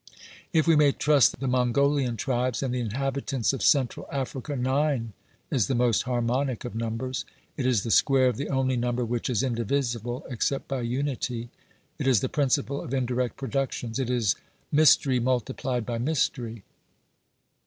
If 0.51 0.65
we 0.65 0.75
may 0.75 0.93
trust 0.93 1.39
the 1.39 1.47
Mongolian 1.47 2.17
tribes 2.17 2.63
and 2.63 2.73
the 2.73 2.79
inhabitants 2.79 3.53
OBERMANN 3.53 3.61
203 3.61 3.61
of 3.61 3.61
Central 3.61 4.07
Africa, 4.11 4.55
Nine 4.55 5.13
is 5.51 5.67
the 5.67 5.75
most 5.75 6.01
harmonic 6.09 6.65
of 6.65 6.73
numbers; 6.73 7.23
it 7.55 7.67
is 7.67 7.83
the 7.83 7.91
square 7.91 8.27
of 8.27 8.35
the 8.35 8.49
only 8.49 8.75
number 8.75 9.05
which 9.05 9.29
is 9.29 9.43
indivisible 9.43 10.25
except 10.27 10.67
by 10.67 10.81
unity; 10.81 11.51
it 11.99 12.07
is 12.07 12.21
the 12.21 12.29
principle 12.29 12.81
of 12.81 12.95
indirect 12.95 13.37
productions; 13.37 13.99
it 13.99 14.09
is 14.09 14.35
mystery 14.71 15.19
multiplied 15.19 15.85
by 15.85 15.99
mystery. 15.99 16.63